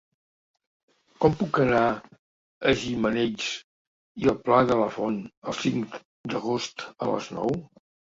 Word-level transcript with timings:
Com 1.23 1.33
puc 1.41 1.57
anar 1.63 1.81
a 1.91 2.71
Gimenells 2.83 3.49
i 4.23 4.31
el 4.33 4.39
Pla 4.47 4.61
de 4.71 4.79
la 4.79 4.87
Font 4.95 5.19
el 5.53 5.57
cinc 5.59 5.99
d'agost 6.33 6.87
a 7.07 7.11
les 7.11 7.29
nou? 7.37 7.55